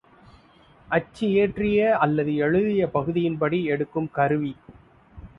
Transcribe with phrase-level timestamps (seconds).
[0.87, 4.55] அச்சியற்றிய அல்லது எழுதிய பகுதியின் படி எடுக்குங் கருவி.